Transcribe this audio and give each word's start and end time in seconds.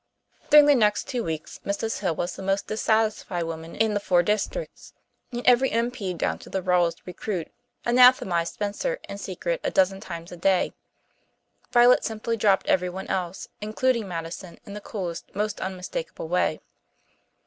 During 0.49 0.65
the 0.65 0.73
next 0.73 1.07
two 1.07 1.23
weeks 1.23 1.59
Mrs. 1.63 1.99
Hill 1.99 2.15
was 2.15 2.35
the 2.35 2.41
most 2.41 2.65
dissatisfied 2.65 3.43
woman 3.43 3.75
in 3.75 3.93
the 3.93 3.99
four 3.99 4.23
districts, 4.23 4.93
and 5.31 5.43
every 5.45 5.69
M.P. 5.69 6.15
down 6.15 6.39
to 6.39 6.49
the 6.49 6.63
rawest 6.63 7.03
recruit 7.05 7.49
anathemized 7.85 8.53
Spencer 8.53 8.97
in 9.07 9.19
secret 9.19 9.61
a 9.63 9.69
dozen 9.69 9.99
times 9.99 10.31
a 10.31 10.37
day. 10.37 10.73
Violet 11.71 12.03
simply 12.03 12.35
dropped 12.35 12.65
everyone 12.65 13.05
else, 13.09 13.47
including 13.61 14.07
Madison, 14.07 14.57
in 14.65 14.73
the 14.73 14.81
coolest, 14.81 15.35
most 15.35 15.61
unmistakable 15.61 16.27
way. 16.27 16.61